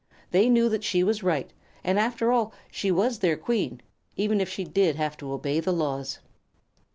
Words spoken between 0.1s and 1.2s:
They knew that she